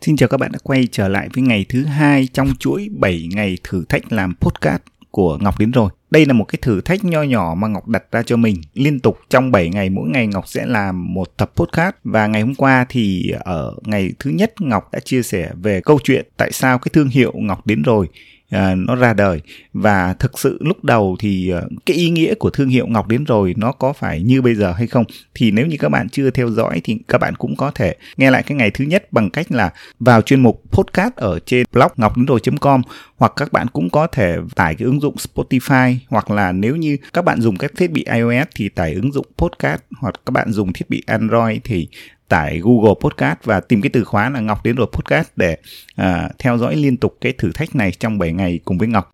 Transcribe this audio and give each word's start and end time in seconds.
Xin 0.00 0.16
chào 0.16 0.28
các 0.28 0.36
bạn 0.36 0.52
đã 0.52 0.58
quay 0.62 0.88
trở 0.92 1.08
lại 1.08 1.28
với 1.34 1.42
ngày 1.42 1.66
thứ 1.68 1.84
hai 1.84 2.28
trong 2.32 2.48
chuỗi 2.58 2.88
7 2.92 3.28
ngày 3.34 3.58
thử 3.64 3.84
thách 3.88 4.12
làm 4.12 4.34
podcast 4.40 4.82
của 5.10 5.38
Ngọc 5.40 5.58
đến 5.58 5.70
rồi. 5.70 5.90
Đây 6.10 6.26
là 6.26 6.32
một 6.32 6.44
cái 6.44 6.58
thử 6.62 6.80
thách 6.80 7.04
nho 7.04 7.22
nhỏ 7.22 7.54
mà 7.58 7.68
Ngọc 7.68 7.88
đặt 7.88 8.04
ra 8.12 8.22
cho 8.22 8.36
mình. 8.36 8.56
Liên 8.74 9.00
tục 9.00 9.18
trong 9.30 9.50
7 9.52 9.68
ngày, 9.68 9.90
mỗi 9.90 10.08
ngày 10.08 10.26
Ngọc 10.26 10.48
sẽ 10.48 10.66
làm 10.66 11.14
một 11.14 11.36
tập 11.36 11.52
podcast 11.56 11.94
và 12.04 12.26
ngày 12.26 12.42
hôm 12.42 12.54
qua 12.54 12.86
thì 12.88 13.34
ở 13.40 13.74
ngày 13.84 14.12
thứ 14.18 14.30
nhất, 14.30 14.60
Ngọc 14.60 14.88
đã 14.92 15.00
chia 15.00 15.22
sẻ 15.22 15.50
về 15.62 15.80
câu 15.80 15.98
chuyện 16.04 16.26
tại 16.36 16.52
sao 16.52 16.78
cái 16.78 16.90
thương 16.92 17.08
hiệu 17.08 17.32
Ngọc 17.34 17.66
đến 17.66 17.82
rồi 17.82 18.08
À, 18.50 18.74
nó 18.74 18.94
ra 18.94 19.14
đời. 19.14 19.40
Và 19.72 20.14
thực 20.18 20.38
sự 20.38 20.58
lúc 20.60 20.84
đầu 20.84 21.16
thì 21.18 21.50
ờ, 21.50 21.68
cái 21.86 21.96
ý 21.96 22.10
nghĩa 22.10 22.34
của 22.34 22.50
thương 22.50 22.68
hiệu 22.68 22.86
Ngọc 22.86 23.08
đến 23.08 23.24
rồi 23.24 23.54
nó 23.56 23.72
có 23.72 23.92
phải 23.92 24.22
như 24.22 24.42
bây 24.42 24.54
giờ 24.54 24.72
hay 24.72 24.86
không? 24.86 25.04
Thì 25.34 25.50
nếu 25.50 25.66
như 25.66 25.76
các 25.80 25.88
bạn 25.88 26.08
chưa 26.08 26.30
theo 26.30 26.50
dõi 26.50 26.80
thì 26.84 26.98
các 27.08 27.18
bạn 27.18 27.34
cũng 27.34 27.56
có 27.56 27.70
thể 27.70 27.96
nghe 28.16 28.30
lại 28.30 28.42
cái 28.42 28.56
ngày 28.56 28.70
thứ 28.70 28.84
nhất 28.84 29.12
bằng 29.12 29.30
cách 29.30 29.52
là 29.52 29.70
vào 30.00 30.22
chuyên 30.22 30.40
mục 30.40 30.62
podcast 30.70 31.14
ở 31.16 31.38
trên 31.46 31.66
blog 31.72 31.90
ngọc 31.96 32.16
đến 32.16 32.26
rồi.com 32.26 32.82
hoặc 33.16 33.32
các 33.36 33.52
bạn 33.52 33.66
cũng 33.72 33.90
có 33.90 34.06
thể 34.06 34.36
tải 34.54 34.74
cái 34.74 34.86
ứng 34.86 35.00
dụng 35.00 35.14
Spotify, 35.14 35.96
hoặc 36.08 36.30
là 36.30 36.52
nếu 36.52 36.76
như 36.76 36.96
các 37.12 37.24
bạn 37.24 37.40
dùng 37.40 37.56
các 37.56 37.72
thiết 37.76 37.90
bị 37.90 38.04
iOS 38.14 38.46
thì 38.54 38.68
tải 38.68 38.94
ứng 38.94 39.12
dụng 39.12 39.26
podcast, 39.38 39.80
hoặc 40.00 40.14
các 40.26 40.30
bạn 40.30 40.52
dùng 40.52 40.72
thiết 40.72 40.90
bị 40.90 41.02
Android 41.06 41.58
thì 41.64 41.88
tải 42.30 42.60
Google 42.64 42.94
Podcast 43.00 43.38
và 43.44 43.60
tìm 43.60 43.82
cái 43.82 43.90
từ 43.90 44.04
khóa 44.04 44.30
là 44.30 44.40
Ngọc 44.40 44.64
đến 44.64 44.76
rồi 44.76 44.86
podcast 44.92 45.28
để 45.36 45.56
à, 45.96 46.28
theo 46.38 46.58
dõi 46.58 46.76
liên 46.76 46.96
tục 46.96 47.18
cái 47.20 47.32
thử 47.32 47.52
thách 47.52 47.76
này 47.76 47.90
trong 47.90 48.18
7 48.18 48.32
ngày 48.32 48.60
cùng 48.64 48.78
với 48.78 48.88
Ngọc. 48.88 49.12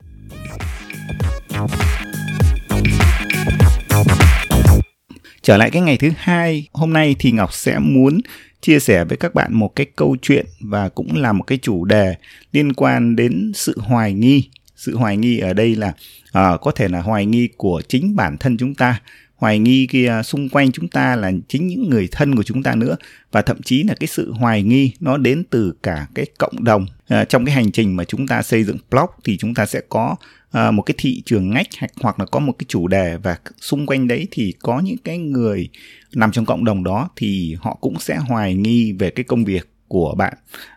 Trở 5.43 5.57
lại 5.57 5.71
cái 5.71 5.83
ngày 5.83 5.97
thứ 5.97 6.11
hai, 6.17 6.69
hôm 6.73 6.93
nay 6.93 7.17
thì 7.19 7.33
Ngọc 7.33 7.53
sẽ 7.53 7.79
muốn 7.79 8.21
chia 8.61 8.79
sẻ 8.79 9.05
với 9.05 9.17
các 9.17 9.35
bạn 9.35 9.55
một 9.55 9.77
cái 9.77 9.87
câu 9.97 10.17
chuyện 10.23 10.47
và 10.61 10.89
cũng 10.89 11.17
là 11.17 11.33
một 11.33 11.45
cái 11.47 11.59
chủ 11.63 11.85
đề 11.85 12.15
liên 12.53 12.73
quan 12.73 13.17
đến 13.17 13.53
sự 13.55 13.79
hoài 13.79 14.13
nghi. 14.15 14.49
Sự 14.77 14.97
hoài 14.97 15.17
nghi 15.17 15.39
ở 15.39 15.53
đây 15.53 15.77
là 15.77 15.93
à, 16.33 16.57
có 16.61 16.71
thể 16.71 16.89
là 16.89 17.01
hoài 17.01 17.27
nghi 17.27 17.49
của 17.57 17.83
chính 17.89 18.17
bản 18.17 18.37
thân 18.39 18.57
chúng 18.57 18.75
ta 18.75 19.01
hoài 19.37 19.59
nghi 19.59 19.87
kia 19.87 20.09
à, 20.09 20.23
xung 20.23 20.49
quanh 20.49 20.73
chúng 20.73 20.89
ta 20.89 21.17
là 21.17 21.33
chính 21.49 21.67
những 21.67 21.91
người 21.91 22.09
thân 22.13 22.37
của 22.37 22.43
chúng 22.43 22.63
ta 22.63 22.75
nữa. 22.75 22.97
Và 23.33 23.43
thậm 23.43 23.63
chí 23.63 23.83
là 23.83 23.95
cái 24.01 24.07
sự 24.07 24.33
hoài 24.33 24.63
nghi 24.63 24.93
nó 25.01 25.17
đến 25.17 25.45
từ 25.51 25.73
cả 25.83 26.07
cái 26.15 26.27
cộng 26.39 26.65
đồng. 26.65 26.87
À, 27.09 27.25
trong 27.25 27.45
cái 27.45 27.55
hành 27.55 27.73
trình 27.73 27.97
mà 27.97 28.05
chúng 28.05 28.27
ta 28.27 28.43
xây 28.43 28.65
dựng 28.65 28.79
blog 28.91 29.11
thì 29.25 29.37
chúng 29.37 29.55
ta 29.55 29.67
sẽ 29.67 29.81
có 29.89 30.17
à, 30.51 30.71
một 30.71 30.83
cái 30.83 30.95
thị 30.99 31.23
trường 31.27 31.51
ngách 31.51 31.67
hoặc, 31.81 31.91
hoặc 32.01 32.21
là 32.21 32.27
có 32.27 32.41
một 32.41 32.53
cái 32.59 32.67
chủ 32.69 32.89
đề. 32.89 33.17
Và 33.17 33.39
xung 33.61 33.87
quanh 33.87 34.09
đấy 34.09 34.29
thì 34.31 34.55
có 34.59 34.81
những 34.81 34.99
cái 35.05 35.19
người 35.19 35.69
nằm 36.15 36.33
trong 36.33 36.45
cộng 36.45 36.65
đồng 36.65 36.85
đó 36.85 37.09
thì 37.17 37.57
họ 37.61 37.79
cũng 37.81 37.99
sẽ 37.99 38.17
hoài 38.17 38.55
nghi 38.55 38.93
về 38.93 39.11
cái 39.11 39.25
công 39.25 39.45
việc 39.45 39.69
của 39.89 40.15
bạn. 40.15 40.35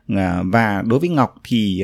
À, 0.07 0.43
và 0.45 0.83
đối 0.85 0.99
với 0.99 1.09
ngọc 1.09 1.35
thì 1.43 1.83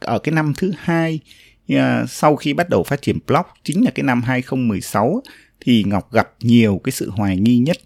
ở 0.00 0.18
cái 0.18 0.34
năm 0.34 0.52
thứ 0.56 0.72
hai 0.78 1.20
à, 1.68 2.04
sau 2.08 2.36
khi 2.36 2.54
bắt 2.54 2.68
đầu 2.68 2.82
phát 2.82 3.02
triển 3.02 3.18
blog 3.26 3.46
chính 3.64 3.84
là 3.84 3.90
cái 3.90 4.04
năm 4.04 4.22
2016 4.22 5.22
thì 5.64 5.84
Ngọc 5.86 6.12
gặp 6.12 6.32
nhiều 6.40 6.80
cái 6.84 6.92
sự 6.92 7.10
hoài 7.10 7.36
nghi 7.36 7.58
nhất 7.58 7.76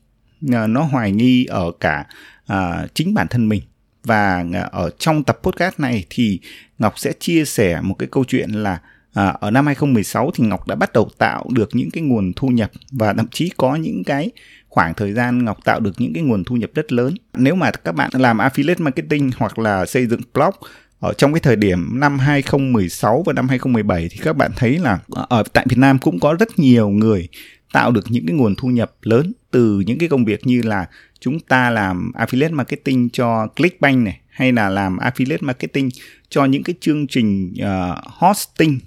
ờ, 0.52 0.66
nó 0.66 0.82
hoài 0.82 1.12
nghi 1.12 1.44
ở 1.44 1.72
cả 1.80 2.06
à, 2.46 2.86
chính 2.94 3.14
bản 3.14 3.27
thân 3.28 3.48
mình 3.48 3.62
và 4.05 4.44
à, 4.52 4.60
ở 4.60 4.91
trong 4.98 5.24
tập 5.24 5.38
podcast 5.42 5.80
này 5.80 6.05
thì 6.10 6.41
Ngọc 6.78 6.98
sẽ 6.98 7.12
chia 7.20 7.44
sẻ 7.44 7.80
một 7.80 7.94
cái 7.98 8.08
câu 8.12 8.24
chuyện 8.24 8.50
là 8.50 8.80
à, 9.14 9.27
ở 9.41 9.50
năm 9.50 9.66
2016 9.66 10.30
thì 10.34 10.44
Ngọc 10.44 10.68
đã 10.68 10.74
bắt 10.74 10.92
đầu 10.92 11.08
tạo 11.18 11.46
được 11.50 11.68
những 11.72 11.91
cái 11.91 12.02
nguồn 12.02 12.33
thu 12.36 12.48
nhập 12.48 12.70
và 12.91 13.12
thậm 13.12 13.27
chí 13.30 13.50
có 13.56 13.77
những 13.77 14.05
cái 14.05 14.30
khoảng 14.68 14.94
thời 14.94 15.12
gian 15.12 15.44
Ngọc 15.44 15.58
tạo 15.64 15.80
được 15.80 15.92
những 15.98 16.12
cái 16.14 16.22
nguồn 16.22 16.44
thu 16.44 16.56
nhập 16.56 16.70
rất 16.74 16.92
lớn. 16.92 17.14
Nếu 17.34 17.55
mà 17.55 17.70
các 17.70 17.94
bạn 17.94 18.11
làm 18.14 18.38
affiliate 18.38 18.84
marketing 18.84 19.30
hoặc 19.36 19.58
là 19.58 19.86
xây 19.86 20.06
dựng 20.06 20.20
blog 20.34 20.55
ở 21.00 21.12
trong 21.12 21.33
cái 21.33 21.40
thời 21.40 21.56
điểm 21.56 22.00
năm 22.00 22.18
2016 22.18 23.22
và 23.27 23.33
năm 23.33 23.48
2017 23.48 24.08
thì 24.11 24.18
các 24.22 24.36
bạn 24.36 24.50
thấy 24.56 24.78
là 24.78 24.98
à, 25.16 25.22
ở 25.28 25.42
tại 25.52 25.66
Việt 25.68 25.78
Nam 25.78 25.98
cũng 25.98 26.20
có 26.20 26.34
rất 26.34 26.58
nhiều 26.58 26.88
người 26.88 27.28
tạo 27.72 27.90
được 27.90 28.04
những 28.08 28.27
cái 28.27 28.36
nguồn 28.36 28.54
thu 28.54 28.68
nhập 28.68 28.92
lớn 29.02 29.32
từ 29.50 29.82
những 29.86 29.98
cái 29.98 30.08
công 30.08 30.24
việc 30.24 30.46
như 30.46 30.62
là 30.62 30.86
chúng 31.20 31.40
ta 31.40 31.70
làm 31.70 32.12
affiliate 32.14 32.54
marketing 32.54 33.10
cho 33.10 33.46
Clickbank 33.46 34.04
này 34.04 34.20
hay 34.28 34.52
là 34.52 34.68
làm 34.68 34.96
affiliate 34.96 35.38
marketing 35.40 35.88
cho 36.28 36.44
những 36.44 36.62
cái 36.62 36.74
chương 36.80 37.06
trình 37.06 37.54
uh, 37.62 37.98
hosting. 38.04 38.78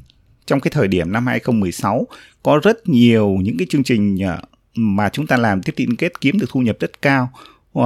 Trong 0.45 0.59
cái 0.59 0.71
thời 0.71 0.87
điểm 0.87 1.11
năm 1.11 1.27
2016 1.27 2.07
có 2.43 2.59
rất 2.63 2.89
nhiều 2.89 3.37
những 3.41 3.57
cái 3.57 3.67
chương 3.69 3.83
trình 3.83 4.15
uh, 4.15 4.49
mà 4.75 5.09
chúng 5.09 5.27
ta 5.27 5.37
làm 5.37 5.61
tiếp 5.63 5.73
tin 5.75 5.95
kết 5.95 6.21
kiếm 6.21 6.39
được 6.39 6.47
thu 6.49 6.59
nhập 6.59 6.77
rất 6.79 7.01
cao. 7.01 7.31
Uh, 7.79 7.85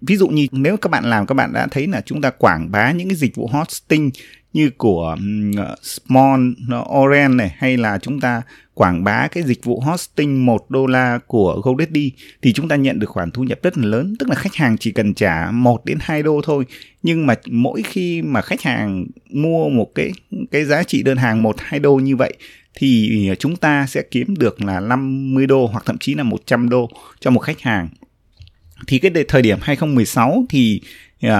ví 0.00 0.16
dụ 0.16 0.28
như 0.28 0.46
nếu 0.52 0.76
các 0.76 0.90
bạn 0.90 1.04
làm, 1.04 1.26
các 1.26 1.34
bạn 1.34 1.52
đã 1.52 1.66
thấy 1.70 1.86
là 1.86 2.00
chúng 2.00 2.20
ta 2.20 2.30
quảng 2.30 2.70
bá 2.70 2.92
những 2.92 3.08
cái 3.08 3.16
dịch 3.16 3.34
vụ 3.34 3.46
hosting 3.46 4.10
như 4.52 4.70
của 4.70 5.16
ờ, 5.56 5.76
Small 5.82 6.50
Orange 6.98 7.34
này, 7.34 7.54
hay 7.58 7.76
là 7.76 7.98
chúng 7.98 8.20
ta 8.20 8.42
quảng 8.74 9.04
bá 9.04 9.28
cái 9.28 9.42
dịch 9.42 9.64
vụ 9.64 9.80
hosting 9.80 10.46
1 10.46 10.70
đô 10.70 10.86
la 10.86 11.18
của 11.26 11.60
GoDaddy 11.64 12.12
thì 12.42 12.52
chúng 12.52 12.68
ta 12.68 12.76
nhận 12.76 12.98
được 12.98 13.10
khoản 13.10 13.30
thu 13.30 13.42
nhập 13.42 13.58
rất 13.62 13.78
là 13.78 13.86
lớn. 13.86 14.14
Tức 14.18 14.28
là 14.28 14.34
khách 14.34 14.54
hàng 14.54 14.76
chỉ 14.78 14.92
cần 14.92 15.14
trả 15.14 15.50
1 15.50 15.84
đến 15.84 15.98
2 16.00 16.22
đô 16.22 16.40
thôi. 16.44 16.64
Nhưng 17.02 17.26
mà 17.26 17.34
mỗi 17.46 17.82
khi 17.82 18.22
mà 18.22 18.42
khách 18.42 18.62
hàng 18.62 19.06
mua 19.30 19.68
một 19.68 19.94
cái 19.94 20.12
cái 20.50 20.64
giá 20.64 20.82
trị 20.82 21.02
đơn 21.02 21.16
hàng 21.16 21.42
1 21.42 21.56
2 21.58 21.80
đô 21.80 21.96
như 21.96 22.16
vậy, 22.16 22.34
thì 22.74 23.30
chúng 23.38 23.56
ta 23.56 23.86
sẽ 23.86 24.02
kiếm 24.10 24.34
được 24.38 24.62
là 24.62 24.80
50 24.80 25.46
đô 25.46 25.66
hoặc 25.66 25.82
thậm 25.86 25.98
chí 25.98 26.14
là 26.14 26.22
100 26.22 26.68
đô 26.68 26.88
cho 27.20 27.30
một 27.30 27.40
khách 27.40 27.60
hàng 27.60 27.88
thì 28.86 28.98
cái 28.98 29.10
thời 29.28 29.42
điểm 29.42 29.58
2016 29.62 30.44
thì 30.48 30.80
uh, 31.26 31.32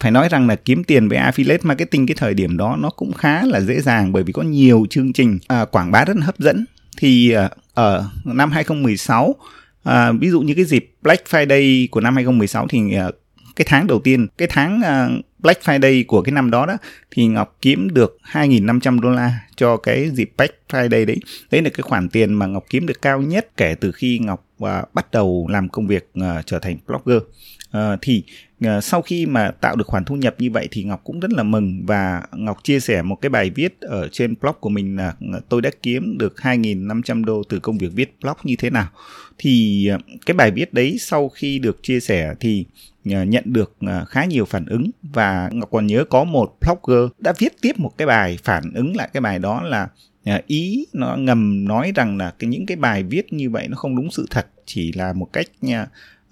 phải 0.00 0.10
nói 0.10 0.28
rằng 0.28 0.48
là 0.48 0.56
kiếm 0.56 0.84
tiền 0.84 1.08
với 1.08 1.18
affiliate 1.18 1.58
marketing 1.62 2.06
cái 2.06 2.14
thời 2.18 2.34
điểm 2.34 2.56
đó 2.56 2.76
nó 2.80 2.90
cũng 2.90 3.12
khá 3.12 3.44
là 3.46 3.60
dễ 3.60 3.80
dàng 3.80 4.12
bởi 4.12 4.22
vì 4.22 4.32
có 4.32 4.42
nhiều 4.42 4.86
chương 4.90 5.12
trình 5.12 5.38
uh, 5.62 5.70
quảng 5.70 5.90
bá 5.90 6.04
rất 6.04 6.16
là 6.16 6.26
hấp 6.26 6.38
dẫn. 6.38 6.64
Thì 6.98 7.34
uh, 7.36 7.50
ở 7.74 8.08
năm 8.24 8.50
2016 8.50 9.24
uh, 9.24 9.92
ví 10.20 10.30
dụ 10.30 10.40
như 10.40 10.54
cái 10.54 10.64
dịp 10.64 10.92
Black 11.02 11.26
Friday 11.30 11.86
của 11.90 12.00
năm 12.00 12.14
2016 12.14 12.66
thì 12.68 12.80
uh, 12.80 13.14
cái 13.56 13.66
tháng 13.68 13.86
đầu 13.86 14.00
tiên 14.04 14.26
cái 14.38 14.48
tháng 14.50 14.80
uh, 14.80 15.24
Black 15.38 15.62
Friday 15.62 16.04
của 16.06 16.22
cái 16.22 16.32
năm 16.32 16.50
đó 16.50 16.66
đó 16.66 16.76
thì 17.10 17.26
Ngọc 17.26 17.56
kiếm 17.62 17.94
được 17.94 18.18
2.500 18.32 19.00
đô 19.00 19.10
la 19.10 19.40
cho 19.56 19.76
cái 19.76 20.10
dịp 20.10 20.32
Black 20.36 20.54
Friday 20.68 21.06
đấy. 21.06 21.16
Đấy 21.50 21.62
là 21.62 21.70
cái 21.70 21.82
khoản 21.82 22.08
tiền 22.08 22.34
mà 22.34 22.46
Ngọc 22.46 22.64
kiếm 22.70 22.86
được 22.86 23.02
cao 23.02 23.20
nhất 23.20 23.56
kể 23.56 23.74
từ 23.80 23.92
khi 23.92 24.18
Ngọc 24.18 24.44
và 24.58 24.84
bắt 24.94 25.06
đầu 25.12 25.46
làm 25.50 25.68
công 25.68 25.86
việc 25.86 26.10
uh, 26.18 26.46
trở 26.46 26.58
thành 26.58 26.78
blogger. 26.86 27.22
Uh, 27.76 27.98
thì 28.02 28.22
uh, 28.64 28.84
sau 28.84 29.02
khi 29.02 29.26
mà 29.26 29.50
tạo 29.50 29.76
được 29.76 29.86
khoản 29.86 30.04
thu 30.04 30.16
nhập 30.16 30.34
như 30.38 30.50
vậy 30.50 30.68
thì 30.70 30.84
Ngọc 30.84 31.00
cũng 31.04 31.20
rất 31.20 31.32
là 31.32 31.42
mừng 31.42 31.82
và 31.86 32.22
Ngọc 32.32 32.64
chia 32.64 32.80
sẻ 32.80 33.02
một 33.02 33.16
cái 33.20 33.30
bài 33.30 33.50
viết 33.50 33.80
ở 33.80 34.08
trên 34.12 34.34
blog 34.40 34.54
của 34.60 34.68
mình 34.68 34.96
là 34.96 35.14
tôi 35.48 35.62
đã 35.62 35.70
kiếm 35.82 36.18
được 36.18 36.34
2.500 36.36 37.24
đô 37.24 37.42
từ 37.48 37.58
công 37.58 37.78
việc 37.78 37.90
viết 37.94 38.16
blog 38.22 38.36
như 38.42 38.56
thế 38.56 38.70
nào? 38.70 38.88
Thì 39.38 39.84
uh, 39.94 40.00
cái 40.26 40.34
bài 40.34 40.50
viết 40.50 40.74
đấy 40.74 40.96
sau 41.00 41.28
khi 41.28 41.58
được 41.58 41.82
chia 41.82 42.00
sẻ 42.00 42.34
thì 42.40 42.64
Ờ, 43.12 43.24
nhận 43.24 43.44
được 43.46 43.76
ờ, 43.80 44.04
khá 44.04 44.24
nhiều 44.24 44.44
phản 44.44 44.66
ứng. 44.66 44.90
Và 45.02 45.50
Ngọc 45.52 45.68
còn 45.72 45.86
nhớ 45.86 46.04
có 46.10 46.24
một 46.24 46.56
blogger 46.60 47.10
đã 47.18 47.32
viết 47.38 47.52
tiếp 47.62 47.72
một 47.78 47.98
cái 47.98 48.06
bài 48.06 48.38
phản 48.44 48.72
ứng 48.74 48.96
lại 48.96 49.08
cái 49.12 49.20
bài 49.20 49.38
đó 49.38 49.62
là 49.62 49.88
ờ, 50.24 50.40
ý 50.46 50.86
nó 50.92 51.16
ngầm 51.16 51.64
nói 51.68 51.92
rằng 51.94 52.16
là 52.18 52.32
cái, 52.38 52.48
những 52.50 52.66
cái 52.66 52.76
bài 52.76 53.02
viết 53.02 53.32
như 53.32 53.50
vậy 53.50 53.68
nó 53.68 53.76
không 53.76 53.96
đúng 53.96 54.10
sự 54.10 54.26
thật, 54.30 54.46
chỉ 54.66 54.92
là 54.92 55.12
một 55.12 55.28
cách 55.32 55.46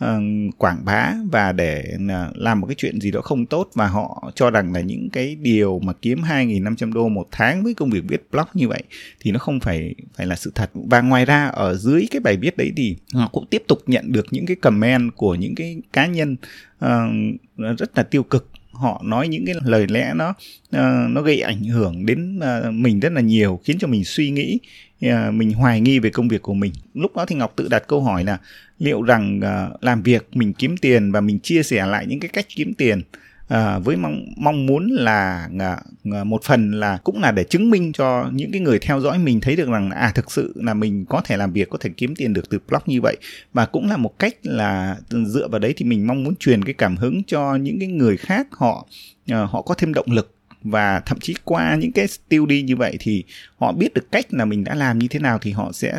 uh, 0.05 0.59
quảng 0.59 0.85
bá 0.85 1.15
và 1.33 1.53
để 1.53 1.95
uh, 1.95 2.37
làm 2.37 2.61
một 2.61 2.67
cái 2.67 2.75
chuyện 2.75 3.01
gì 3.01 3.11
đó 3.11 3.21
không 3.21 3.47
tốt 3.47 3.71
và 3.75 3.87
họ 3.87 4.33
cho 4.35 4.51
rằng 4.51 4.73
là 4.73 4.81
những 4.81 5.11
cái 5.11 5.37
điều 5.37 5.79
mà 5.79 5.93
kiếm 6.03 6.23
2.500 6.23 6.93
đô 6.93 7.09
một 7.09 7.29
tháng 7.31 7.65
với 7.65 7.75
công 7.75 7.91
việc 7.91 8.03
viết 8.09 8.27
blog 8.33 8.47
như 8.55 8.69
vậy 8.69 8.83
thì 9.21 9.31
nó 9.31 9.39
không 9.39 9.61
phải 9.61 9.95
phải 10.15 10.27
là 10.27 10.37
sự 10.37 10.53
thật. 10.55 10.71
Và 10.75 11.01
ngoài 11.01 11.25
ra 11.25 11.49
ở 11.49 11.75
dưới 11.75 12.07
cái 12.11 12.21
bài 12.21 12.37
viết 12.37 12.57
đấy 12.57 12.73
thì 12.77 12.97
họ 13.15 13.29
cũng 13.33 13.47
tiếp 13.47 13.63
tục 13.69 13.79
nhận 13.87 14.13
được 14.13 14.27
những 14.31 14.47
cái 14.47 14.57
comment 14.57 15.17
của 15.17 15.35
những 15.35 15.55
cái 15.55 15.83
cá 15.93 16.07
nhân 16.07 16.37
uh, 16.85 17.79
rất 17.79 17.91
là 17.97 18.03
tiêu 18.03 18.23
cực 18.23 18.51
họ 18.79 19.03
nói 19.05 19.29
những 19.29 19.47
cái 19.47 19.55
lời 19.65 19.87
lẽ 19.89 20.13
nó 20.15 20.29
uh, 20.77 21.11
nó 21.11 21.23
gây 21.23 21.41
ảnh 21.41 21.65
hưởng 21.65 22.07
đến 22.07 22.39
uh, 22.39 22.75
mình 22.75 23.01
rất 23.01 23.13
là 23.13 23.21
nhiều 23.21 23.61
khiến 23.65 23.79
cho 23.79 23.89
mình 23.89 24.05
suy 24.05 24.31
nghĩ 24.31 24.59
uh, 25.07 25.35
mình 25.35 25.53
hoài 25.53 25.81
nghi 25.81 25.99
về 25.99 26.11
công 26.11 26.29
việc 26.29 26.43
của 26.43 26.55
mình. 26.55 26.73
Lúc 26.95 27.17
đó 27.17 27.27
thì 27.27 27.37
ngọc 27.37 27.53
tự 27.57 27.69
đặt 27.69 27.83
câu 27.89 28.01
hỏi 28.03 28.25
là 28.25 28.39
liệu 28.79 29.03
rằng 29.03 29.41
uh, 29.41 29.85
làm 29.85 30.03
việc 30.03 30.29
mình 30.33 30.53
kiếm 30.53 30.77
tiền 30.77 31.13
và 31.13 31.21
mình 31.21 31.39
chia 31.39 31.63
sẻ 31.63 31.87
lại 31.87 32.07
những 32.07 32.21
cái 32.21 32.29
cách 32.29 32.47
kiếm 32.57 32.75
tiền 32.75 33.03
à, 33.49 33.79
với 33.79 33.97
mong 33.97 34.27
mong 34.37 34.67
muốn 34.67 34.87
là 34.91 35.49
à, 35.59 35.79
à, 36.13 36.25
một 36.25 36.45
phần 36.45 36.73
là 36.73 36.99
cũng 37.05 37.21
là 37.21 37.31
để 37.31 37.45
chứng 37.45 37.71
minh 37.71 37.93
cho 37.93 38.31
những 38.33 38.53
cái 38.53 38.61
người 38.61 38.79
theo 38.79 39.01
dõi 39.01 39.19
mình 39.19 39.41
thấy 39.41 39.57
được 39.57 39.69
rằng 39.69 39.91
à 39.91 40.13
thực 40.15 40.31
sự 40.31 40.53
là 40.57 40.75
mình 40.75 41.05
có 41.09 41.21
thể 41.25 41.37
làm 41.37 41.53
việc 41.53 41.71
có 41.71 41.79
thể 41.81 41.91
kiếm 41.97 42.15
tiền 42.17 42.33
được 42.33 42.51
từ 42.51 42.59
blog 42.69 42.83
như 42.87 43.01
vậy. 43.01 43.17
Và 43.53 43.67
cũng 43.67 43.91
là 43.91 43.97
một 43.97 44.19
cách 44.19 44.35
là 44.43 44.97
dựa 45.11 45.49
vào 45.49 45.59
đấy 45.59 45.75
thì 45.77 45.85
mình 45.85 46.07
mong 46.07 46.25
muốn 46.25 46.37
truyền 46.37 46.65
cái 46.65 46.75
cảm 46.75 46.97
hứng 46.97 47.23
cho 47.27 47.57
những 47.57 47.79
cái 47.79 47.89
người 47.89 48.17
khác 48.17 48.47
họ 48.51 48.87
à, 49.31 49.43
họ 49.51 49.63
có 49.63 49.75
thêm 49.75 49.95
động 49.95 50.07
lực 50.11 50.36
và 50.71 51.01
thậm 51.01 51.19
chí 51.21 51.35
qua 51.45 51.77
những 51.81 51.93
cái 51.93 52.07
tiêu 52.29 52.47
đi 52.47 52.63
như 52.63 52.77
vậy 52.77 52.97
thì 53.01 53.25
họ 53.59 53.73
biết 53.73 53.95
được 53.95 54.13
cách 54.13 54.27
là 54.31 54.45
mình 54.45 54.65
đã 54.65 54.75
làm 54.75 54.99
như 54.99 55.09
thế 55.09 55.19
nào 55.19 55.39
thì 55.39 55.51
họ 55.53 55.73
sẽ 55.73 55.99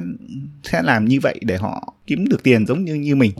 sẽ 0.63 0.81
làm 0.81 1.05
như 1.05 1.19
vậy 1.19 1.39
để 1.41 1.57
họ 1.57 1.93
kiếm 2.07 2.27
được 2.27 2.43
tiền 2.43 2.65
giống 2.65 2.85
như 2.85 2.95
như 2.95 3.15
mình. 3.15 3.31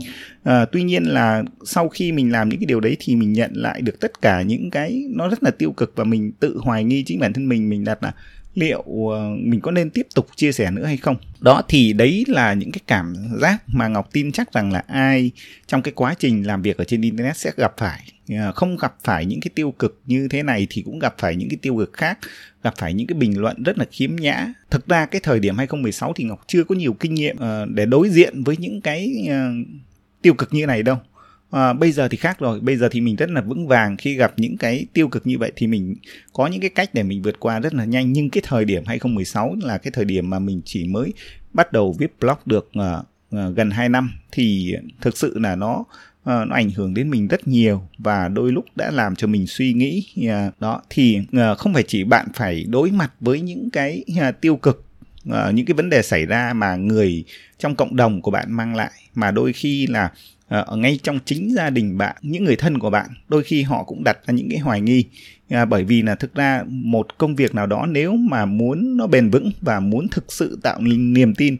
À, 0.43 0.65
tuy 0.71 0.83
nhiên 0.83 1.03
là 1.03 1.43
sau 1.65 1.89
khi 1.89 2.11
mình 2.11 2.31
làm 2.31 2.49
những 2.49 2.59
cái 2.59 2.65
điều 2.65 2.79
đấy 2.79 2.97
thì 2.99 3.15
mình 3.15 3.33
nhận 3.33 3.51
lại 3.53 3.81
được 3.81 3.99
tất 3.99 4.21
cả 4.21 4.41
những 4.41 4.69
cái 4.69 5.05
nó 5.09 5.27
rất 5.29 5.43
là 5.43 5.51
tiêu 5.51 5.71
cực 5.71 5.93
và 5.95 6.03
mình 6.03 6.31
tự 6.39 6.57
hoài 6.57 6.83
nghi 6.83 7.03
chính 7.03 7.19
bản 7.19 7.33
thân 7.33 7.49
mình 7.49 7.69
mình 7.69 7.83
đặt 7.83 8.03
là 8.03 8.13
liệu 8.57 8.83
ờ, 9.11 9.35
mình 9.39 9.61
có 9.61 9.71
nên 9.71 9.89
tiếp 9.89 10.07
tục 10.15 10.27
chia 10.35 10.51
sẻ 10.51 10.71
nữa 10.71 10.85
hay 10.85 10.97
không. 10.97 11.15
Đó 11.39 11.61
thì 11.67 11.93
đấy 11.93 12.23
là 12.27 12.53
những 12.53 12.71
cái 12.71 12.81
cảm 12.87 13.15
giác 13.41 13.57
mà 13.67 13.87
ngọc 13.87 14.09
tin 14.11 14.31
chắc 14.31 14.53
rằng 14.53 14.71
là 14.71 14.83
ai 14.87 15.31
trong 15.67 15.81
cái 15.81 15.91
quá 15.95 16.15
trình 16.19 16.47
làm 16.47 16.61
việc 16.61 16.77
ở 16.77 16.83
trên 16.83 17.01
internet 17.01 17.37
sẽ 17.37 17.51
gặp 17.57 17.73
phải. 17.77 17.99
Ờ, 18.29 18.51
không 18.51 18.77
gặp 18.77 18.95
phải 19.03 19.25
những 19.25 19.41
cái 19.41 19.51
tiêu 19.55 19.71
cực 19.71 20.01
như 20.05 20.27
thế 20.27 20.43
này 20.43 20.67
thì 20.69 20.81
cũng 20.81 20.99
gặp 20.99 21.15
phải 21.17 21.35
những 21.35 21.49
cái 21.49 21.57
tiêu 21.61 21.77
cực 21.77 21.93
khác 21.93 22.19
gặp 22.63 22.73
phải 22.77 22.93
những 22.93 23.07
cái 23.07 23.17
bình 23.17 23.41
luận 23.41 23.63
rất 23.63 23.77
là 23.77 23.85
khiếm 23.91 24.15
nhã. 24.15 24.53
Thực 24.69 24.87
ra 24.87 25.05
cái 25.05 25.21
thời 25.23 25.39
điểm 25.39 25.57
2016 25.57 26.13
thì 26.15 26.23
ngọc 26.23 26.43
chưa 26.47 26.63
có 26.63 26.75
nhiều 26.75 26.93
kinh 26.93 27.13
nghiệm 27.13 27.37
ờ, 27.37 27.65
để 27.69 27.85
đối 27.85 28.09
diện 28.09 28.43
với 28.43 28.57
những 28.57 28.81
cái 28.81 29.27
ờ, 29.29 29.51
tiêu 30.21 30.33
cực 30.33 30.53
như 30.53 30.65
này 30.65 30.83
đâu. 30.83 30.97
À, 31.51 31.73
bây 31.73 31.91
giờ 31.91 32.07
thì 32.07 32.17
khác 32.17 32.39
rồi 32.39 32.59
bây 32.59 32.77
giờ 32.77 32.89
thì 32.91 33.01
mình 33.01 33.15
rất 33.15 33.29
là 33.29 33.41
vững 33.41 33.67
vàng. 33.67 33.97
Khi 33.97 34.15
gặp 34.15 34.33
những 34.37 34.57
cái 34.57 34.85
tiêu 34.93 35.07
cực 35.07 35.27
như 35.27 35.37
vậy 35.37 35.51
thì 35.55 35.67
mình 35.67 35.95
có 36.33 36.47
những 36.47 36.61
cái 36.61 36.69
cách 36.69 36.89
để 36.93 37.03
mình 37.03 37.21
vượt 37.21 37.39
qua 37.39 37.59
rất 37.59 37.73
là 37.73 37.85
nhanh. 37.85 38.13
Nhưng 38.13 38.29
cái 38.29 38.43
thời 38.45 38.65
điểm 38.65 38.83
2016 38.85 39.55
là 39.61 39.77
cái 39.77 39.91
thời 39.91 40.05
điểm 40.05 40.29
mà 40.29 40.39
mình 40.39 40.61
chỉ 40.65 40.87
mới 40.87 41.13
bắt 41.53 41.71
đầu 41.71 41.95
viết 41.99 42.13
blog 42.19 42.37
được 42.45 42.71
uh, 42.79 43.05
uh, 43.35 43.55
gần 43.55 43.71
2 43.71 43.89
năm 43.89 44.11
thì 44.31 44.75
thực 45.01 45.17
sự 45.17 45.39
là 45.39 45.55
nó 45.55 45.83
uh, 46.27 46.47
nó 46.47 46.55
ảnh 46.55 46.69
hưởng 46.69 46.93
đến 46.93 47.09
mình 47.09 47.27
rất 47.27 47.47
nhiều 47.47 47.81
và 47.97 48.27
đôi 48.27 48.51
lúc 48.51 48.65
đã 48.75 48.91
làm 48.91 49.15
cho 49.15 49.27
mình 49.27 49.47
suy 49.47 49.73
nghĩ 49.73 50.05
uh, 50.25 50.59
đó 50.59 50.81
thì 50.89 51.19
uh, 51.19 51.57
không 51.57 51.73
phải 51.73 51.83
chỉ 51.87 52.03
bạn 52.03 52.27
phải 52.33 52.65
đối 52.69 52.91
mặt 52.91 53.11
với 53.19 53.41
những 53.41 53.69
cái 53.69 54.03
uh, 54.11 54.41
tiêu 54.41 54.55
cực 54.55 54.85
uh, 55.29 55.53
những 55.53 55.65
cái 55.65 55.73
vấn 55.73 55.89
đề 55.89 56.01
xảy 56.01 56.25
ra 56.25 56.53
mà 56.53 56.75
người 56.75 57.23
trong 57.57 57.75
cộng 57.75 57.95
đồng 57.95 58.21
của 58.21 58.31
bạn 58.31 58.51
mang 58.51 58.75
lại 58.75 58.91
mà 59.15 59.31
đôi 59.31 59.53
khi 59.53 59.87
là 59.87 60.11
ở 60.49 60.75
ngay 60.75 60.99
trong 61.03 61.19
chính 61.25 61.55
gia 61.55 61.69
đình 61.69 61.97
bạn 61.97 62.15
những 62.21 62.43
người 62.43 62.55
thân 62.55 62.79
của 62.79 62.89
bạn 62.89 63.09
đôi 63.29 63.43
khi 63.43 63.63
họ 63.63 63.83
cũng 63.83 64.03
đặt 64.03 64.17
ra 64.27 64.33
những 64.33 64.49
cái 64.49 64.59
hoài 64.59 64.81
nghi. 64.81 65.05
À, 65.49 65.65
bởi 65.65 65.83
vì 65.83 66.01
là 66.01 66.15
thực 66.15 66.35
ra 66.35 66.63
một 66.67 67.17
công 67.17 67.35
việc 67.35 67.55
nào 67.55 67.65
đó 67.65 67.85
nếu 67.85 68.15
mà 68.15 68.45
muốn 68.45 68.97
nó 68.97 69.07
bền 69.07 69.29
vững 69.29 69.51
và 69.61 69.79
muốn 69.79 70.07
thực 70.07 70.31
sự 70.31 70.59
tạo 70.63 70.81
niềm 70.81 71.35
tin 71.35 71.57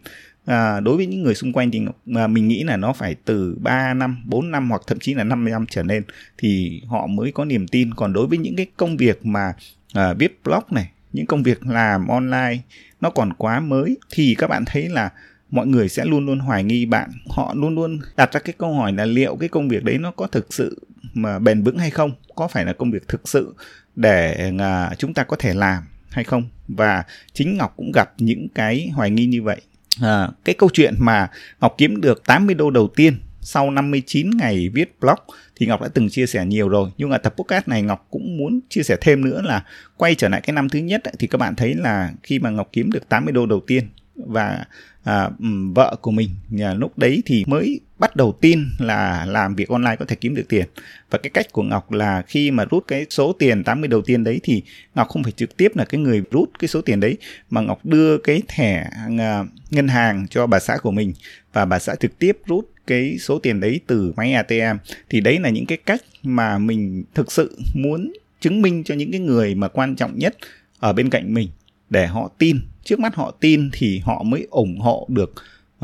à, 0.48 0.80
đối 0.80 0.98
với 0.98 1.06
những 1.06 1.24
người 1.24 1.36
xung 1.36 1.54
quanh 1.54 1.72
thì 1.72 1.82
mà 2.06 2.28
mình 2.28 2.48
nghĩ 2.48 2.64
là 2.64 2.78
nó 2.78 2.94
phải 2.94 3.16
từ 3.26 3.58
3 3.62 3.94
năm, 3.94 4.24
4 4.26 4.52
năm 4.52 4.70
hoặc 4.70 4.82
thậm 4.88 5.00
chí 5.00 5.14
là 5.14 5.24
5 5.24 5.46
năm 5.46 5.66
trở 5.70 5.84
lên 5.84 6.04
thì 6.38 6.82
họ 6.88 7.08
mới 7.08 7.32
có 7.32 7.46
niềm 7.46 7.68
tin. 7.68 7.94
Còn 7.94 8.14
đối 8.14 8.28
với 8.28 8.38
những 8.38 8.56
cái 8.56 8.66
công 8.78 8.98
việc 8.98 9.26
mà 9.26 9.54
à, 9.94 10.14
viết 10.14 10.40
blog 10.44 10.64
này, 10.72 10.92
những 11.14 11.26
công 11.26 11.44
việc 11.44 11.68
làm 11.68 12.08
online 12.08 12.58
nó 13.02 13.10
còn 13.10 13.34
quá 13.34 13.60
mới 13.60 13.98
thì 14.10 14.36
các 14.38 14.48
bạn 14.48 14.64
thấy 14.66 14.90
là 14.90 15.10
mọi 15.50 15.68
người 15.68 15.90
sẽ 15.90 16.06
luôn 16.06 16.26
luôn 16.26 16.40
hoài 16.40 16.64
nghi 16.64 16.86
bạn. 16.86 17.10
Họ 17.30 17.54
luôn 17.54 17.76
luôn 17.76 18.00
đặt 18.18 18.34
ra 18.34 18.40
cái 18.40 18.56
câu 18.58 18.74
hỏi 18.74 18.94
là 18.94 19.06
liệu 19.06 19.36
cái 19.36 19.50
công 19.50 19.68
việc 19.68 19.84
đấy 19.84 19.98
nó 19.98 20.12
có 20.12 20.28
thực 20.28 20.54
sự 20.54 20.88
mà 21.14 21.40
bền 21.40 21.64
vững 21.64 21.78
hay 21.78 21.90
không? 21.90 22.12
Có 22.36 22.48
phải 22.48 22.66
là 22.66 22.74
công 22.74 22.92
việc 22.92 23.08
thực 23.08 23.28
sự 23.28 23.56
để 23.96 24.52
à, 24.60 24.92
chúng 24.98 25.14
ta 25.14 25.24
có 25.24 25.38
thể 25.40 25.54
làm 25.54 25.84
hay 26.10 26.24
không? 26.24 26.44
Và 26.68 27.04
chính 27.34 27.58
ngọc 27.58 27.74
cũng 27.78 27.92
gặp 27.92 28.14
những 28.18 28.48
cái 28.56 28.90
hoài 28.94 29.10
nghi 29.10 29.26
như 29.26 29.44
vậy 29.44 29.62
à, 30.02 30.30
cái 30.46 30.56
câu 30.56 30.70
chuyện 30.74 30.96
mà 31.00 31.28
ngọc 31.62 31.76
kiếm 31.78 32.02
được 32.02 32.24
80 32.26 32.56
đô 32.56 32.70
đầu 32.70 32.88
tiên 32.96 33.18
sau 33.42 33.72
59 33.72 34.30
ngày 34.38 34.70
viết 34.74 35.00
blog 35.00 35.20
thì 35.56 35.66
Ngọc 35.66 35.82
đã 35.82 35.88
từng 35.94 36.10
chia 36.10 36.26
sẻ 36.26 36.46
nhiều 36.46 36.70
rồi. 36.70 36.90
Nhưng 36.98 37.12
ở 37.12 37.18
tập 37.18 37.34
podcast 37.38 37.68
này 37.68 37.82
Ngọc 37.82 38.08
cũng 38.10 38.38
muốn 38.38 38.60
chia 38.70 38.84
sẻ 38.84 38.98
thêm 39.02 39.26
nữa 39.26 39.42
là 39.46 39.64
quay 39.98 40.16
trở 40.16 40.30
lại 40.30 40.42
cái 40.42 40.54
năm 40.54 40.70
thứ 40.70 40.80
nhất 40.80 41.04
ấy, 41.04 41.14
thì 41.20 41.28
các 41.28 41.38
bạn 41.38 41.56
thấy 41.56 41.76
là 41.76 42.12
khi 42.24 42.40
mà 42.40 42.50
Ngọc 42.50 42.70
kiếm 42.72 42.92
được 42.92 43.10
80 43.10 43.32
đô 43.32 43.46
đầu 43.46 43.62
tiên 43.68 43.88
và 44.26 44.66
à, 45.04 45.30
vợ 45.76 45.96
của 46.02 46.12
mình. 46.12 46.30
Nhà 46.50 46.74
lúc 46.74 46.98
đấy 46.98 47.24
thì 47.26 47.44
mới 47.48 47.80
bắt 48.00 48.16
đầu 48.16 48.38
tin 48.42 48.66
là 48.80 49.26
làm 49.26 49.56
việc 49.56 49.70
online 49.70 49.96
có 49.96 50.06
thể 50.06 50.16
kiếm 50.16 50.36
được 50.36 50.46
tiền. 50.50 50.66
Và 51.10 51.18
cái 51.18 51.30
cách 51.30 51.52
của 51.52 51.64
Ngọc 51.64 51.92
là 51.92 52.22
khi 52.22 52.52
mà 52.52 52.66
rút 52.66 52.84
cái 52.88 53.06
số 53.10 53.34
tiền 53.34 53.64
80 53.64 53.88
đầu 53.88 54.02
tiên 54.02 54.24
đấy 54.24 54.40
thì 54.44 54.64
Ngọc 54.96 55.08
không 55.08 55.24
phải 55.24 55.32
trực 55.32 55.58
tiếp 55.58 55.72
là 55.76 55.86
cái 55.86 56.02
người 56.02 56.24
rút 56.32 56.50
cái 56.60 56.68
số 56.68 56.82
tiền 56.82 57.00
đấy 57.00 57.18
mà 57.50 57.62
Ngọc 57.62 57.86
đưa 57.86 58.18
cái 58.18 58.42
thẻ 58.48 58.90
à, 59.20 59.44
ngân 59.72 59.88
hàng 59.88 60.28
cho 60.30 60.48
bà 60.48 60.60
xã 60.60 60.78
của 60.78 60.92
mình. 60.92 61.14
Và 61.54 61.66
bà 61.66 61.80
xã 61.80 61.96
trực 61.96 62.20
tiếp 62.20 62.38
rút 62.46 62.70
cái 62.88 63.18
số 63.20 63.40
tiền 63.40 63.60
đấy 63.60 63.80
từ 63.88 64.14
máy 64.16 64.34
ATM 64.34 64.78
thì 65.10 65.22
đấy 65.22 65.40
là 65.40 65.50
những 65.50 65.66
cái 65.66 65.78
cách 65.78 66.02
mà 66.24 66.58
mình 66.58 67.04
thực 67.14 67.32
sự 67.32 67.58
muốn 67.74 68.14
chứng 68.42 68.62
minh 68.62 68.84
cho 68.84 68.96
những 68.96 69.12
cái 69.12 69.20
người 69.20 69.56
mà 69.56 69.68
quan 69.68 69.96
trọng 69.96 70.20
nhất 70.20 70.38
ở 70.80 70.94
bên 70.94 71.10
cạnh 71.10 71.34
mình 71.34 71.50
để 71.90 72.08
họ 72.08 72.32
tin 72.38 72.60
trước 72.88 73.00
mắt 73.00 73.16
họ 73.16 73.32
tin 73.32 73.70
thì 73.74 74.00
họ 74.00 74.24
mới 74.24 74.48
ủng 74.50 74.80
hộ 74.80 75.08
được 75.10 75.34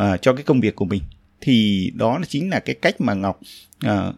uh, 0.02 0.22
cho 0.22 0.34
cái 0.34 0.44
công 0.44 0.62
việc 0.62 0.76
của 0.76 0.86
mình. 0.86 1.02
Thì 1.42 1.92
đó 1.96 2.20
chính 2.28 2.50
là 2.50 2.60
cái 2.60 2.76
cách 2.76 3.02
mà 3.02 3.14
ngọc 3.14 3.40
uh, 3.86 4.16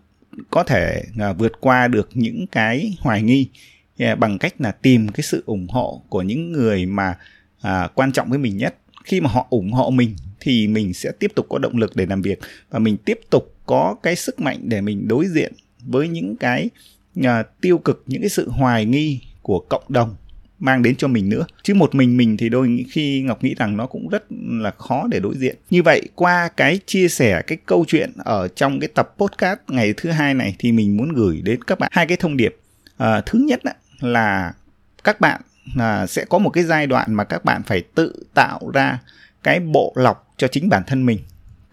có 0.49 0.63
thể 0.63 1.03
uh, 1.29 1.37
vượt 1.37 1.51
qua 1.59 1.87
được 1.87 2.09
những 2.13 2.45
cái 2.51 2.93
hoài 2.99 3.21
nghi 3.21 3.47
uh, 4.03 4.19
bằng 4.19 4.37
cách 4.37 4.53
là 4.59 4.71
tìm 4.71 5.07
cái 5.07 5.23
sự 5.23 5.43
ủng 5.45 5.67
hộ 5.69 6.01
của 6.09 6.21
những 6.21 6.51
người 6.51 6.85
mà 6.85 7.17
uh, 7.67 7.91
quan 7.95 8.11
trọng 8.11 8.29
với 8.29 8.39
mình 8.39 8.57
nhất. 8.57 8.75
Khi 9.03 9.21
mà 9.21 9.29
họ 9.29 9.47
ủng 9.49 9.71
hộ 9.71 9.89
mình 9.89 10.15
thì 10.39 10.67
mình 10.67 10.93
sẽ 10.93 11.11
tiếp 11.19 11.31
tục 11.35 11.45
có 11.49 11.57
động 11.57 11.77
lực 11.77 11.95
để 11.95 12.05
làm 12.05 12.21
việc 12.21 12.39
và 12.69 12.79
mình 12.79 12.97
tiếp 12.97 13.19
tục 13.29 13.55
có 13.65 13.95
cái 14.03 14.15
sức 14.15 14.39
mạnh 14.39 14.59
để 14.63 14.81
mình 14.81 15.07
đối 15.07 15.25
diện 15.27 15.53
với 15.85 16.07
những 16.07 16.35
cái 16.35 16.69
uh, 17.19 17.25
tiêu 17.61 17.77
cực 17.77 18.03
những 18.07 18.21
cái 18.21 18.29
sự 18.29 18.49
hoài 18.49 18.85
nghi 18.85 19.21
của 19.41 19.59
cộng 19.69 19.83
đồng 19.89 20.15
mang 20.59 20.81
đến 20.81 20.95
cho 20.95 21.07
mình 21.07 21.29
nữa. 21.29 21.45
Chứ 21.63 21.73
một 21.73 21.95
mình 21.95 22.17
mình 22.17 22.37
thì 22.37 22.49
đôi 22.49 22.85
khi 22.91 23.21
ngọc 23.21 23.43
nghĩ 23.43 23.55
rằng 23.57 23.77
nó 23.77 23.85
cũng 23.85 24.09
rất 24.09 24.23
là 24.47 24.71
khó 24.71 25.07
để 25.11 25.19
đối 25.19 25.37
diện. 25.37 25.55
Như 25.69 25.83
vậy 25.83 26.01
qua 26.15 26.49
cái 26.57 26.79
chia 26.85 27.07
sẻ 27.07 27.41
cái 27.47 27.57
câu 27.65 27.85
chuyện 27.87 28.11
ở 28.17 28.47
trong 28.47 28.79
cái 28.79 28.87
tập 28.87 29.13
podcast 29.17 29.59
ngày 29.67 29.93
thứ 29.97 30.09
hai 30.09 30.33
này 30.33 30.55
thì 30.59 30.71
mình 30.71 30.97
muốn 30.97 31.13
gửi 31.13 31.41
đến 31.43 31.63
các 31.63 31.79
bạn 31.79 31.91
hai 31.93 32.05
cái 32.05 32.17
thông 32.17 32.37
điệp. 32.37 32.55
À, 32.97 33.21
thứ 33.25 33.39
nhất 33.39 33.61
là 33.99 34.53
các 35.03 35.21
bạn 35.21 35.41
à, 35.77 36.07
sẽ 36.07 36.25
có 36.25 36.37
một 36.37 36.49
cái 36.49 36.63
giai 36.63 36.87
đoạn 36.87 37.13
mà 37.13 37.23
các 37.23 37.45
bạn 37.45 37.63
phải 37.63 37.83
tự 37.95 38.25
tạo 38.33 38.71
ra 38.73 38.99
cái 39.43 39.59
bộ 39.59 39.93
lọc 39.95 40.33
cho 40.37 40.47
chính 40.47 40.69
bản 40.69 40.83
thân 40.87 41.05
mình. 41.05 41.19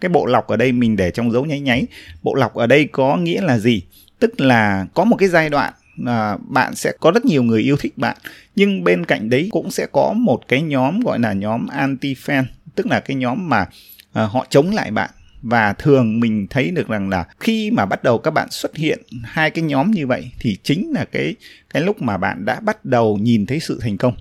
Cái 0.01 0.09
bộ 0.09 0.25
lọc 0.25 0.47
ở 0.47 0.57
đây 0.57 0.71
mình 0.71 0.95
để 0.95 1.11
trong 1.11 1.31
dấu 1.31 1.45
nháy 1.45 1.59
nháy. 1.59 1.85
Bộ 2.23 2.35
lọc 2.35 2.53
ở 2.53 2.67
đây 2.67 2.89
có 2.91 3.17
nghĩa 3.17 3.41
là 3.41 3.59
gì? 3.59 3.81
Tức 4.19 4.41
là 4.41 4.85
có 4.93 5.03
một 5.03 5.15
cái 5.15 5.29
giai 5.29 5.49
đoạn 5.49 5.73
à, 6.05 6.37
bạn 6.47 6.75
sẽ 6.75 6.91
có 6.99 7.11
rất 7.11 7.25
nhiều 7.25 7.43
người 7.43 7.61
yêu 7.61 7.77
thích 7.77 7.97
bạn. 7.97 8.17
Nhưng 8.55 8.83
bên 8.83 9.05
cạnh 9.05 9.29
đấy 9.29 9.47
cũng 9.51 9.71
sẽ 9.71 9.87
có 9.91 10.13
một 10.13 10.47
cái 10.47 10.61
nhóm 10.61 10.99
gọi 10.99 11.19
là 11.19 11.33
nhóm 11.33 11.67
anti 11.67 12.13
fan 12.13 12.43
tức 12.75 12.85
là 12.87 12.99
cái 12.99 13.15
nhóm 13.15 13.49
mà 13.49 13.65
à, 14.13 14.23
họ 14.23 14.45
chống 14.49 14.71
lại 14.71 14.91
bạn. 14.91 15.09
Và 15.41 15.73
thường 15.73 16.19
mình 16.19 16.47
thấy 16.49 16.71
được 16.71 16.87
rằng 16.87 17.09
là 17.09 17.25
khi 17.39 17.71
mà 17.71 17.85
bắt 17.85 18.03
đầu 18.03 18.17
các 18.17 18.31
bạn 18.31 18.47
xuất 18.51 18.75
hiện 18.75 18.99
hai 19.23 19.49
cái 19.49 19.63
nhóm 19.63 19.91
như 19.91 20.07
vậy 20.07 20.31
thì 20.39 20.57
chính 20.63 20.91
là 20.91 21.05
cái 21.05 21.35
cái 21.73 21.83
lúc 21.83 22.01
mà 22.01 22.17
bạn 22.17 22.45
đã 22.45 22.59
bắt 22.59 22.85
đầu 22.85 23.17
nhìn 23.17 23.45
thấy 23.45 23.59
sự 23.59 23.79
thành 23.81 23.97
công. 23.97 24.13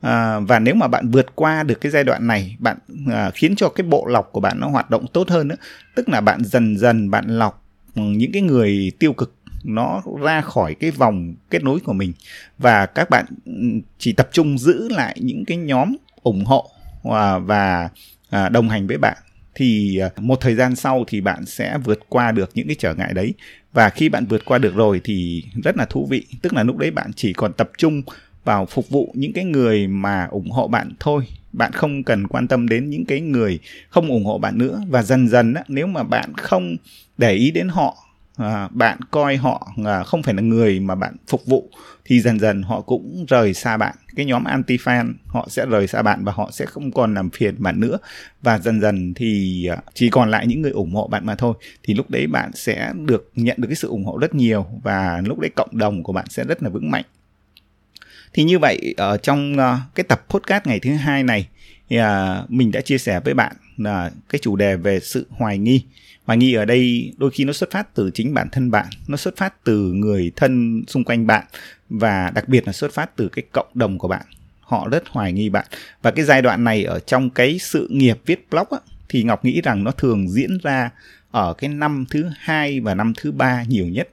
À, 0.00 0.40
và 0.40 0.58
nếu 0.58 0.74
mà 0.74 0.88
bạn 0.88 1.08
vượt 1.08 1.26
qua 1.34 1.62
được 1.62 1.80
cái 1.80 1.92
giai 1.92 2.04
đoạn 2.04 2.26
này 2.26 2.56
bạn 2.58 2.76
à, 3.12 3.30
khiến 3.34 3.56
cho 3.56 3.68
cái 3.68 3.86
bộ 3.86 4.06
lọc 4.06 4.28
của 4.32 4.40
bạn 4.40 4.60
nó 4.60 4.68
hoạt 4.68 4.90
động 4.90 5.06
tốt 5.12 5.28
hơn 5.28 5.48
nữa 5.48 5.56
tức 5.94 6.08
là 6.08 6.20
bạn 6.20 6.44
dần 6.44 6.78
dần 6.78 7.10
bạn 7.10 7.24
lọc 7.28 7.64
ừ, 7.94 8.02
những 8.02 8.32
cái 8.32 8.42
người 8.42 8.92
tiêu 8.98 9.12
cực 9.12 9.34
nó 9.64 10.02
ra 10.22 10.40
khỏi 10.40 10.74
cái 10.74 10.90
vòng 10.90 11.34
kết 11.50 11.62
nối 11.62 11.80
của 11.80 11.92
mình. 11.92 12.12
Và 12.58 12.86
các 12.86 13.10
bạn 13.10 13.24
ừ, 13.44 13.52
chỉ 13.98 14.12
tập 14.12 14.28
trung 14.32 14.58
giữ 14.58 14.88
lại 14.88 15.16
những 15.20 15.44
cái 15.44 15.56
nhóm 15.56 15.96
ủng 16.22 16.44
hộ 16.44 16.70
và, 17.02 17.38
và 17.38 17.88
à, 18.30 18.48
đồng 18.48 18.68
hành 18.68 18.86
với 18.86 18.98
bạn. 18.98 19.16
Thì 19.54 19.98
à, 19.98 20.10
một 20.16 20.40
thời 20.40 20.54
gian 20.54 20.76
sau 20.76 21.04
thì 21.06 21.20
bạn 21.20 21.46
sẽ 21.46 21.78
vượt 21.84 21.98
qua 22.08 22.32
được 22.32 22.50
những 22.54 22.66
cái 22.66 22.76
trở 22.78 22.94
ngại 22.94 23.14
đấy. 23.14 23.34
Và 23.72 23.90
khi 23.90 24.08
bạn 24.08 24.26
vượt 24.26 24.44
qua 24.44 24.58
được 24.58 24.74
rồi 24.74 25.00
thì 25.04 25.44
rất 25.64 25.76
là 25.76 25.84
thú 25.84 26.06
vị. 26.10 26.26
Tức 26.42 26.54
là 26.54 26.62
lúc 26.62 26.76
đấy 26.76 26.90
bạn 26.90 27.10
chỉ 27.16 27.32
còn 27.32 27.52
tập 27.52 27.70
trung 27.78 28.02
vào 28.44 28.66
phục 28.66 28.88
vụ 28.88 29.14
những 29.14 29.32
cái 29.32 29.44
người 29.44 29.86
mà 29.86 30.26
ủng 30.30 30.50
hộ 30.50 30.68
bạn 30.68 30.92
thôi. 31.00 31.24
Bạn 31.52 31.72
không 31.72 32.02
cần 32.02 32.26
quan 32.26 32.48
tâm 32.48 32.68
đến 32.68 32.90
những 32.90 33.04
cái 33.04 33.20
người 33.20 33.58
không 33.88 34.08
ủng 34.08 34.24
hộ 34.24 34.38
bạn 34.38 34.58
nữa. 34.58 34.80
Và 34.88 35.02
dần 35.02 35.28
dần 35.28 35.54
á, 35.54 35.62
nếu 35.68 35.86
mà 35.86 36.02
bạn 36.02 36.32
không 36.36 36.76
để 37.18 37.32
ý 37.32 37.50
đến 37.50 37.68
họ 37.68 38.07
à, 38.38 38.68
bạn 38.72 38.98
coi 39.10 39.36
họ 39.36 39.72
à, 39.84 40.02
không 40.02 40.22
phải 40.22 40.34
là 40.34 40.42
người 40.42 40.80
mà 40.80 40.94
bạn 40.94 41.16
phục 41.26 41.46
vụ 41.46 41.70
thì 42.04 42.20
dần 42.20 42.40
dần 42.40 42.62
họ 42.62 42.80
cũng 42.80 43.24
rời 43.28 43.54
xa 43.54 43.76
bạn. 43.76 43.96
Cái 44.16 44.26
nhóm 44.26 44.44
anti 44.44 44.76
fan 44.76 45.12
họ 45.26 45.46
sẽ 45.50 45.66
rời 45.66 45.86
xa 45.86 46.02
bạn 46.02 46.24
và 46.24 46.32
họ 46.32 46.50
sẽ 46.52 46.66
không 46.66 46.92
còn 46.92 47.14
làm 47.14 47.30
phiền 47.30 47.54
bạn 47.58 47.80
nữa. 47.80 47.98
Và 48.42 48.58
dần 48.58 48.80
dần 48.80 49.14
thì 49.14 49.64
à, 49.66 49.76
chỉ 49.94 50.10
còn 50.10 50.30
lại 50.30 50.46
những 50.46 50.62
người 50.62 50.70
ủng 50.70 50.94
hộ 50.94 51.08
bạn 51.08 51.26
mà 51.26 51.34
thôi. 51.34 51.54
Thì 51.82 51.94
lúc 51.94 52.10
đấy 52.10 52.26
bạn 52.26 52.50
sẽ 52.54 52.92
được 53.04 53.30
nhận 53.34 53.56
được 53.60 53.68
cái 53.68 53.76
sự 53.76 53.88
ủng 53.88 54.04
hộ 54.04 54.18
rất 54.18 54.34
nhiều 54.34 54.66
và 54.82 55.22
lúc 55.24 55.38
đấy 55.38 55.50
cộng 55.56 55.78
đồng 55.78 56.02
của 56.02 56.12
bạn 56.12 56.26
sẽ 56.28 56.44
rất 56.44 56.62
là 56.62 56.68
vững 56.68 56.90
mạnh. 56.90 57.04
Thì 58.32 58.44
như 58.44 58.58
vậy 58.58 58.94
ở 58.96 59.16
trong 59.16 59.52
uh, 59.52 59.94
cái 59.94 60.04
tập 60.04 60.24
podcast 60.28 60.66
ngày 60.66 60.80
thứ 60.80 60.94
hai 60.94 61.22
này 61.22 61.48
thì 61.88 62.00
uh, 62.00 62.04
mình 62.50 62.70
đã 62.72 62.80
chia 62.80 62.98
sẻ 62.98 63.20
với 63.20 63.34
bạn 63.34 63.56
là 63.78 64.10
cái 64.28 64.38
chủ 64.38 64.56
đề 64.56 64.76
về 64.76 65.00
sự 65.00 65.26
hoài 65.30 65.58
nghi. 65.58 65.84
Hoài 66.24 66.38
nghi 66.38 66.54
ở 66.54 66.64
đây 66.64 67.12
đôi 67.16 67.30
khi 67.30 67.44
nó 67.44 67.52
xuất 67.52 67.70
phát 67.70 67.94
từ 67.94 68.10
chính 68.14 68.34
bản 68.34 68.48
thân 68.52 68.70
bạn 68.70 68.86
nó 69.08 69.16
xuất 69.16 69.36
phát 69.36 69.64
từ 69.64 69.92
người 69.92 70.32
thân 70.36 70.84
xung 70.86 71.04
quanh 71.04 71.26
bạn 71.26 71.44
và 71.88 72.30
đặc 72.34 72.48
biệt 72.48 72.66
là 72.66 72.72
xuất 72.72 72.92
phát 72.92 73.16
từ 73.16 73.28
cái 73.28 73.44
cộng 73.52 73.68
đồng 73.74 73.98
của 73.98 74.08
bạn. 74.08 74.26
Họ 74.60 74.88
rất 74.88 75.08
hoài 75.08 75.32
nghi 75.32 75.48
bạn. 75.48 75.66
Và 76.02 76.10
cái 76.10 76.24
giai 76.24 76.42
đoạn 76.42 76.64
này 76.64 76.84
ở 76.84 76.98
trong 76.98 77.30
cái 77.30 77.58
sự 77.58 77.88
nghiệp 77.90 78.18
viết 78.26 78.46
blog 78.50 78.66
á, 78.70 78.78
thì 79.08 79.22
ngọc 79.22 79.44
nghĩ 79.44 79.60
rằng 79.60 79.84
nó 79.84 79.90
thường 79.90 80.28
diễn 80.28 80.58
ra 80.62 80.90
ở 81.30 81.54
cái 81.54 81.70
năm 81.70 82.04
thứ 82.10 82.30
hai 82.38 82.80
và 82.80 82.94
năm 82.94 83.12
thứ 83.16 83.32
ba 83.32 83.64
nhiều 83.68 83.86
nhất. 83.86 84.08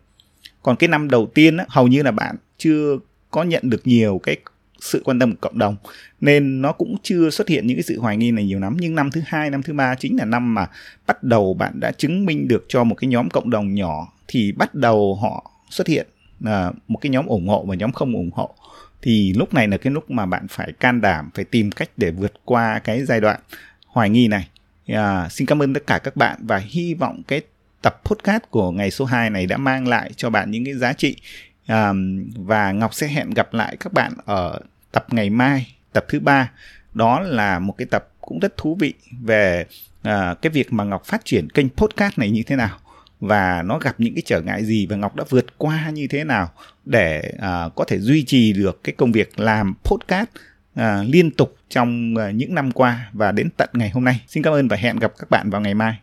Còn 0.64 0.76
cái 0.76 0.88
năm 0.88 1.10
đầu 1.10 1.32
tiên 1.34 1.58
á, 1.58 1.66
hầu 1.70 1.88
như 1.88 2.04
là 2.04 2.12
bạn 2.12 2.36
chưa 2.58 2.98
có 3.32 3.44
nhận 3.44 3.70
được 3.70 3.88
nhiều 3.88 4.22
cái 4.24 4.38
sự 4.86 5.02
quan 5.06 5.20
tâm 5.20 5.32
của 5.32 5.38
cộng 5.42 5.60
đồng. 5.60 5.76
Nên 6.22 6.62
nó 6.62 6.72
cũng 6.72 6.96
chưa 7.04 7.30
xuất 7.30 7.48
hiện 7.48 7.68
những 7.68 7.78
cái 7.78 7.84
sự 7.84 8.00
hoài 8.00 8.18
nghi 8.18 8.32
này 8.32 8.46
nhiều 8.46 8.60
lắm. 8.60 8.78
Nhưng 8.80 8.96
năm 8.96 9.12
thứ 9.12 9.22
hai 9.26 9.50
năm 9.50 9.64
thứ 9.64 9.74
ba 9.74 9.96
chính 9.96 10.18
là 10.18 10.26
năm 10.26 10.54
mà 10.54 10.68
bắt 11.08 11.24
đầu 11.24 11.54
bạn 11.54 11.80
đã 11.80 11.92
chứng 11.92 12.26
minh 12.26 12.48
được 12.48 12.66
cho 12.68 12.84
một 12.84 12.96
cái 12.96 13.08
nhóm 13.08 13.30
cộng 13.30 13.50
đồng 13.50 13.74
nhỏ 13.74 14.14
thì 14.28 14.52
bắt 14.52 14.76
đầu 14.76 15.16
họ 15.22 15.52
xuất 15.70 15.88
hiện 15.88 16.08
là 16.40 16.72
một 16.88 16.98
cái 17.02 17.10
nhóm 17.10 17.26
ủng 17.26 17.48
hộ 17.48 17.66
và 17.68 17.76
nhóm 17.76 17.92
không 17.92 18.14
ủng 18.14 18.32
hộ. 18.34 18.56
Thì 19.02 19.34
lúc 19.34 19.54
này 19.54 19.68
là 19.68 19.78
cái 19.78 19.94
lúc 19.94 20.12
mà 20.12 20.26
bạn 20.26 20.48
phải 20.48 20.72
can 20.72 21.02
đảm 21.02 21.30
phải 21.34 21.46
tìm 21.46 21.72
cách 21.72 21.90
để 21.98 22.12
vượt 22.12 22.34
qua 22.46 22.80
cái 22.80 23.06
giai 23.06 23.22
đoạn 23.22 23.40
hoài 23.88 24.10
nghi 24.10 24.28
này. 24.28 24.48
À, 24.88 25.30
xin 25.30 25.48
cảm 25.48 25.62
ơn 25.62 25.74
tất 25.74 25.88
cả 25.88 26.00
các 26.00 26.16
bạn 26.16 26.40
và 26.40 26.58
hy 26.58 26.94
vọng 26.94 27.22
cái 27.28 27.42
tập 27.82 28.02
podcast 28.06 28.44
của 28.50 28.72
ngày 28.72 28.92
số 28.92 29.06
2 29.06 29.30
này 29.30 29.46
đã 29.46 29.58
mang 29.58 29.88
lại 29.88 30.12
cho 30.16 30.30
bạn 30.30 30.52
những 30.52 30.66
cái 30.66 30.74
giá 30.74 30.94
trị. 30.94 31.16
À, 31.66 31.94
và 32.36 32.72
Ngọc 32.72 32.94
sẽ 32.94 33.08
hẹn 33.08 33.30
gặp 33.30 33.54
lại 33.54 33.78
các 33.80 33.94
bạn 33.94 34.14
ở 34.26 34.60
tập 34.96 35.06
ngày 35.12 35.30
mai 35.30 35.76
tập 35.94 36.06
thứ 36.10 36.20
ba 36.20 36.52
đó 36.94 37.20
là 37.20 37.60
một 37.60 37.74
cái 37.78 37.86
tập 37.92 38.08
cũng 38.22 38.40
rất 38.40 38.58
thú 38.58 38.78
vị 38.80 38.94
về 39.22 39.66
uh, 40.08 40.42
cái 40.42 40.50
việc 40.54 40.74
mà 40.74 40.84
Ngọc 40.84 41.06
phát 41.06 41.26
triển 41.26 41.50
kênh 41.50 41.70
podcast 41.70 42.18
này 42.18 42.32
như 42.32 42.44
thế 42.44 42.56
nào 42.56 42.78
và 43.20 43.62
nó 43.66 43.78
gặp 43.78 43.96
những 43.98 44.16
cái 44.16 44.22
trở 44.26 44.42
ngại 44.42 44.66
gì 44.66 44.86
và 44.86 44.96
Ngọc 44.96 45.16
đã 45.16 45.24
vượt 45.30 45.58
qua 45.58 45.90
như 45.90 46.08
thế 46.08 46.24
nào 46.24 46.52
để 46.86 47.34
uh, 47.36 47.76
có 47.76 47.86
thể 47.88 48.00
duy 48.00 48.24
trì 48.24 48.54
được 48.54 48.84
cái 48.84 48.96
công 48.98 49.12
việc 49.12 49.40
làm 49.40 49.76
podcast 49.84 50.30
uh, 50.80 50.84
liên 51.08 51.32
tục 51.32 51.56
trong 51.70 52.14
uh, 52.14 52.36
những 52.36 52.56
năm 52.56 52.72
qua 52.72 53.10
và 53.14 53.32
đến 53.32 53.50
tận 53.58 53.70
ngày 53.74 53.90
hôm 53.90 54.04
nay. 54.04 54.22
Xin 54.28 54.44
cảm 54.44 54.54
ơn 54.54 54.68
và 54.68 54.78
hẹn 54.78 55.00
gặp 55.00 55.14
các 55.18 55.30
bạn 55.30 55.50
vào 55.50 55.62
ngày 55.62 55.74
mai. 55.74 56.00